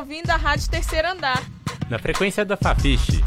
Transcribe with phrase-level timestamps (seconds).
[0.00, 1.42] ouvindo a Rádio Terceiro Andar.
[1.90, 3.22] Na frequência da Fafiche.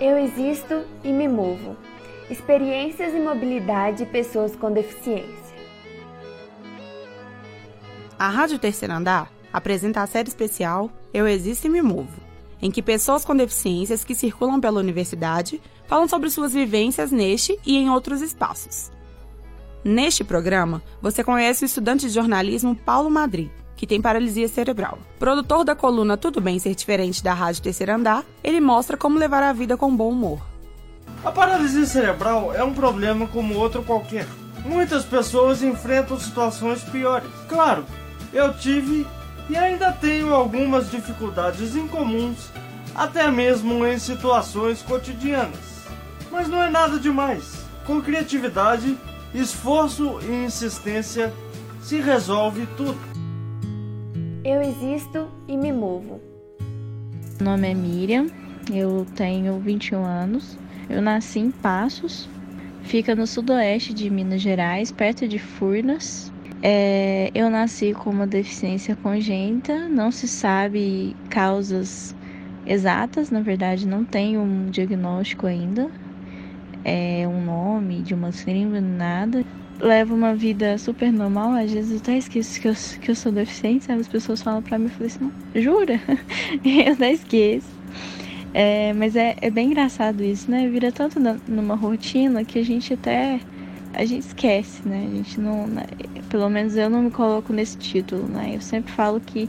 [0.00, 1.76] Eu existo e me movo.
[2.28, 5.54] Experiências e mobilidade de pessoas com deficiência.
[8.18, 12.20] A Rádio Terceiro Andar apresenta a série especial Eu Existo e Me Movo,
[12.60, 17.76] em que pessoas com deficiências que circulam pela universidade falam sobre suas vivências neste e
[17.76, 18.95] em outros espaços.
[19.88, 24.98] Neste programa, você conhece o estudante de jornalismo Paulo Madri, que tem paralisia cerebral.
[25.16, 29.44] Produtor da coluna Tudo Bem Ser Diferente da Rádio Terceiro Andar, ele mostra como levar
[29.44, 30.42] a vida com bom humor.
[31.24, 34.26] A paralisia cerebral é um problema como outro qualquer.
[34.64, 37.30] Muitas pessoas enfrentam situações piores.
[37.48, 37.86] Claro,
[38.32, 39.06] eu tive
[39.48, 42.50] e ainda tenho algumas dificuldades incomuns,
[42.92, 45.86] até mesmo em situações cotidianas.
[46.32, 47.64] Mas não é nada demais.
[47.86, 48.98] Com criatividade,
[49.34, 51.32] esforço e insistência
[51.80, 52.98] se resolve tudo.
[54.44, 56.20] Eu existo e me movo.
[57.40, 58.26] Meu nome é Miriam,
[58.72, 60.56] eu tenho 21 anos.
[60.88, 62.28] Eu nasci em Passos,
[62.82, 66.32] fica no sudoeste de Minas Gerais, perto de Furnas.
[66.62, 72.14] É, eu nasci com uma deficiência congênita, não se sabe causas
[72.66, 75.90] exatas, na verdade, não tem um diagnóstico ainda,
[76.88, 79.44] é um nome de uma síndrome, nada.
[79.80, 83.84] Levo uma vida super normal, às vezes até esqueço que eu, que eu sou deficiente,
[83.84, 84.00] sabe?
[84.00, 86.00] As pessoas falam pra mim, eu falei assim, jura?
[86.64, 87.68] eu até esqueço.
[88.54, 90.68] É, mas é, é bem engraçado isso, né?
[90.68, 93.40] Vira tanto numa rotina que a gente até
[93.92, 95.08] a gente esquece, né?
[95.10, 95.82] A gente não, né?
[96.28, 98.52] pelo menos eu não me coloco nesse título, né?
[98.54, 99.48] Eu sempre falo que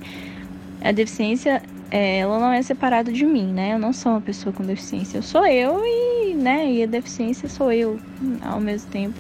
[0.81, 3.73] a deficiência, é, ela não é separada de mim, né?
[3.73, 6.16] Eu não sou uma pessoa com deficiência, eu sou eu e,
[6.47, 6.71] né?
[6.71, 7.99] E a deficiência sou eu
[8.41, 9.19] ao mesmo tempo.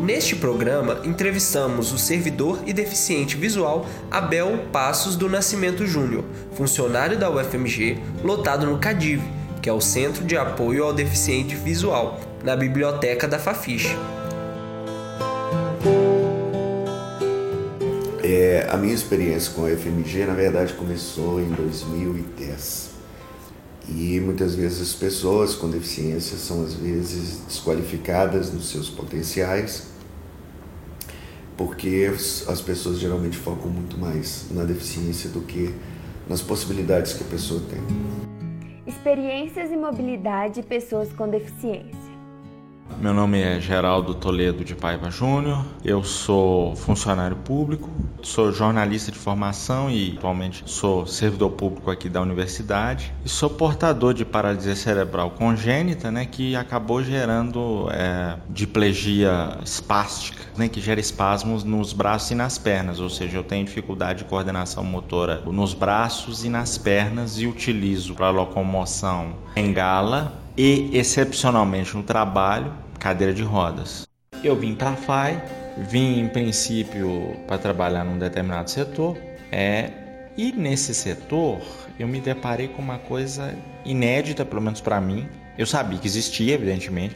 [0.00, 6.24] Neste programa, entrevistamos o servidor e deficiente visual Abel Passos do Nascimento Júnior,
[6.54, 9.22] funcionário da UFMG, lotado no CADIV,
[9.60, 13.96] que é o Centro de Apoio ao Deficiente Visual, na biblioteca da Fafiche.
[18.24, 22.91] É, a minha experiência com a FMG, na verdade, começou em 2010.
[23.88, 29.88] E muitas vezes as pessoas com deficiência são às vezes desqualificadas nos seus potenciais,
[31.56, 32.10] porque
[32.48, 35.74] as pessoas geralmente focam muito mais na deficiência do que
[36.28, 37.80] nas possibilidades que a pessoa tem.
[38.86, 42.01] Experiências e mobilidade de pessoas com deficiência.
[43.00, 47.90] Meu nome é Geraldo Toledo de Paiva Júnior, eu sou funcionário público,
[48.22, 53.12] sou jornalista de formação e atualmente sou servidor público aqui da universidade.
[53.24, 60.68] E sou portador de paralisia cerebral congênita, né, que acabou gerando é, diplegia espástica, né,
[60.68, 64.84] que gera espasmos nos braços e nas pernas, ou seja, eu tenho dificuldade de coordenação
[64.84, 72.72] motora nos braços e nas pernas e utilizo para locomoção engala e excepcionalmente no trabalho
[72.98, 74.06] cadeira de rodas.
[74.44, 75.42] Eu vim para a FAI,
[75.88, 79.16] vim em princípio para trabalhar num determinado setor,
[79.50, 79.90] é,
[80.36, 81.60] e nesse setor
[81.98, 83.54] eu me deparei com uma coisa
[83.84, 85.28] inédita, pelo menos para mim.
[85.58, 87.14] Eu sabia que existia, evidentemente,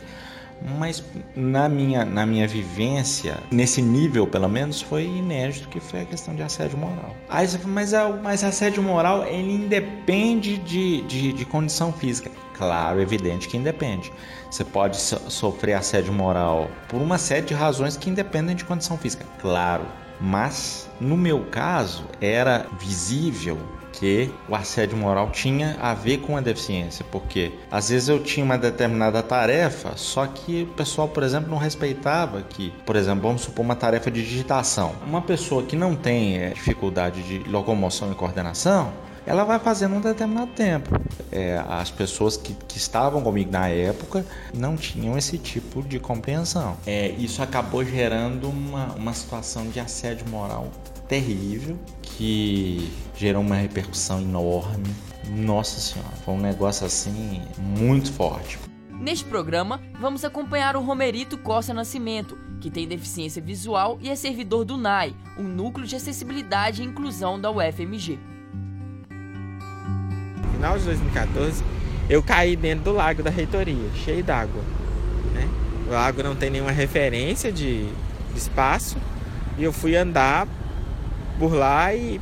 [0.78, 1.02] mas
[1.34, 6.34] na minha, na minha vivência, nesse nível pelo menos, foi inédito que foi a questão
[6.34, 7.14] de assédio moral.
[7.28, 7.92] Aí você fala, mas,
[8.22, 12.30] mas assédio moral ele independe de, de, de condição física.
[12.56, 14.12] Claro, evidente que independe.
[14.50, 18.96] Você pode so sofrer assédio moral por uma série de razões que independem de condição
[18.96, 19.26] física.
[19.40, 19.84] Claro.
[20.18, 23.58] Mas no meu caso era visível
[23.92, 28.44] que o assédio moral tinha a ver com a deficiência, porque às vezes eu tinha
[28.44, 33.42] uma determinada tarefa, só que o pessoal, por exemplo, não respeitava que, por exemplo, vamos
[33.42, 34.94] supor uma tarefa de digitação.
[35.06, 38.92] Uma pessoa que não tem é, dificuldade de locomoção e coordenação,
[39.26, 40.90] ela vai fazendo um determinado tempo.
[41.32, 46.76] É, as pessoas que, que, estavam comigo na época não tinham esse tipo de compreensão.
[46.86, 50.70] É, isso acabou gerando uma, uma situação de assédio moral
[51.08, 54.94] terrível que gerou uma repercussão enorme.
[55.28, 58.58] Nossa Senhora, foi um negócio assim muito forte.
[58.90, 64.64] Neste programa, vamos acompanhar o Romerito Costa Nascimento, que tem deficiência visual e é servidor
[64.64, 68.18] do NAI, o Núcleo de Acessibilidade e Inclusão da UFMG.
[70.56, 71.62] Final de 2014,
[72.08, 74.62] eu caí dentro do lago da reitoria, cheio d'água.
[75.32, 75.48] Né?
[75.86, 77.88] O lago não tem nenhuma referência de
[78.34, 78.96] espaço
[79.58, 80.48] e eu fui andar
[81.38, 82.20] por lá e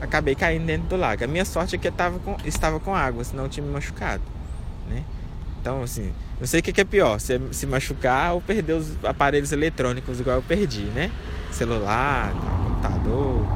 [0.00, 1.24] acabei caindo dentro do lago.
[1.24, 3.72] A minha sorte é que eu tava com, estava com água, senão eu tinha me
[3.72, 4.22] machucado,
[4.88, 5.02] né?
[5.60, 9.52] Então, assim, não sei o que é pior, se, se machucar ou perder os aparelhos
[9.52, 11.10] eletrônicos igual eu perdi, né?
[11.50, 12.32] Celular,
[13.00, 13.46] elevador.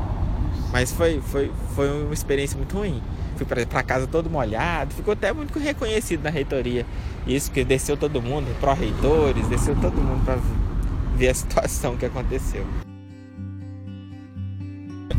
[0.73, 3.03] Mas foi, foi, foi uma experiência muito ruim.
[3.37, 6.87] Fui para casa todo molhado, ficou até muito reconhecido na reitoria.
[7.27, 10.39] Isso que desceu todo mundo, pró-reitores, desceu todo mundo para
[11.17, 12.65] ver a situação que aconteceu.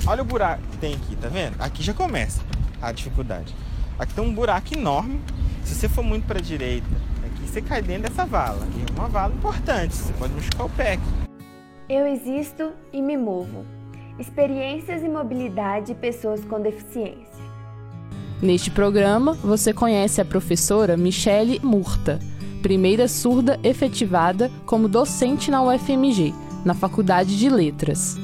[0.07, 1.55] Olha o buraco que tem aqui, tá vendo?
[1.59, 2.41] Aqui já começa
[2.81, 3.53] a dificuldade.
[3.97, 5.19] Aqui tem um buraco enorme.
[5.63, 6.87] Se você for muito para a direita,
[7.25, 8.65] aqui você cai dentro dessa vala.
[8.87, 11.03] É uma vala importante, você pode machucar o pé aqui.
[11.89, 13.65] Eu existo e me movo.
[14.19, 17.34] Experiências e mobilidade de pessoas com deficiência.
[18.41, 22.19] Neste programa, você conhece a professora Michele Murta,
[22.61, 26.33] primeira surda efetivada como docente na UFMG,
[26.65, 28.17] na Faculdade de Letras.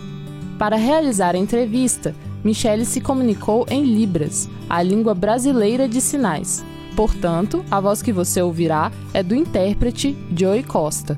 [0.59, 2.13] Para realizar a entrevista,
[2.43, 6.63] Michele se comunicou em Libras, a língua brasileira de sinais.
[6.95, 11.17] Portanto, a voz que você ouvirá é do intérprete Joey Costa.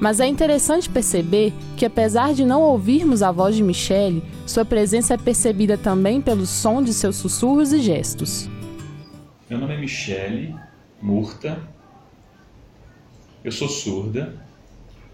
[0.00, 5.12] Mas é interessante perceber que, apesar de não ouvirmos a voz de Michele, sua presença
[5.12, 8.48] é percebida também pelo som de seus sussurros e gestos.
[9.48, 10.56] Meu nome é Michele
[11.02, 11.60] Murta,
[13.44, 14.42] eu sou surda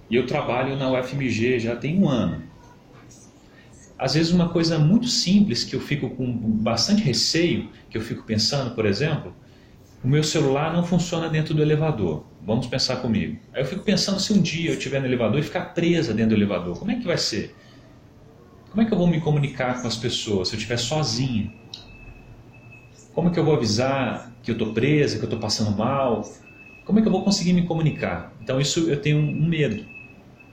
[0.09, 2.45] e eu trabalho na UFMG já tem um ano.
[3.99, 8.23] Às vezes uma coisa muito simples que eu fico com bastante receio, que eu fico
[8.23, 9.35] pensando, por exemplo,
[10.03, 12.25] o meu celular não funciona dentro do elevador.
[12.45, 13.39] Vamos pensar comigo.
[13.53, 16.31] Aí eu fico pensando se um dia eu estiver no elevador e ficar presa dentro
[16.31, 17.57] do elevador, como é que vai ser?
[18.71, 21.53] Como é que eu vou me comunicar com as pessoas se eu estiver sozinha?
[23.13, 26.31] Como é que eu vou avisar que eu estou presa, que eu estou passando mal?
[26.85, 28.33] Como é que eu vou conseguir me comunicar?
[28.43, 29.85] Então isso eu tenho um medo,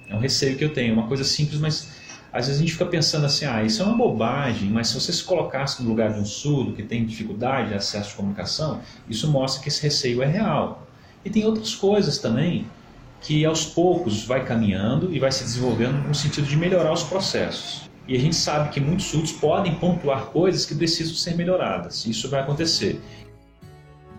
[0.07, 2.02] é um receio que eu tenho, uma coisa simples, mas
[2.33, 5.13] às vezes a gente fica pensando assim, ah, isso é uma bobagem, mas se você
[5.13, 9.29] se colocasse no lugar de um surdo que tem dificuldade de acesso de comunicação, isso
[9.29, 10.87] mostra que esse receio é real.
[11.23, 12.65] E tem outras coisas também
[13.21, 17.87] que aos poucos vai caminhando e vai se desenvolvendo no sentido de melhorar os processos.
[18.07, 22.05] E a gente sabe que muitos surdos podem pontuar coisas que precisam ser melhoradas.
[22.05, 22.99] Isso vai acontecer.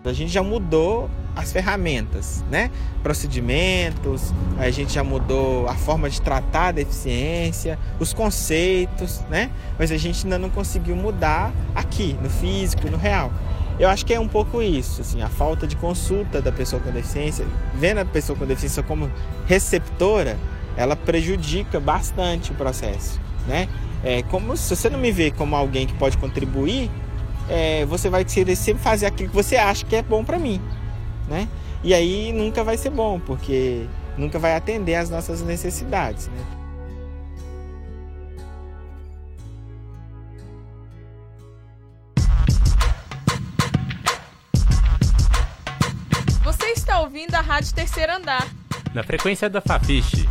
[0.06, 2.70] A gente já mudou as ferramentas, né?
[3.02, 9.50] Procedimentos, a gente já mudou a forma de tratar a deficiência, os conceitos, né?
[9.78, 13.32] Mas a gente ainda não conseguiu mudar aqui, no físico, no real.
[13.80, 16.90] Eu acho que é um pouco isso, assim, a falta de consulta da pessoa com
[16.90, 19.10] deficiência, vendo a pessoa com deficiência como
[19.46, 20.36] receptora,
[20.76, 23.18] ela prejudica bastante o processo,
[23.48, 23.70] né?
[24.04, 26.90] É como se você não me vê como alguém que pode contribuir,
[27.48, 30.60] é, você vai querer sempre fazer aquilo que você acha que é bom para mim,
[31.28, 31.48] né?
[31.82, 33.86] E aí nunca vai ser bom, porque
[34.16, 36.44] nunca vai atender às nossas necessidades, né?
[46.42, 48.46] Você está ouvindo a Rádio Terceiro Andar.
[48.94, 50.23] Na frequência da Fafiche.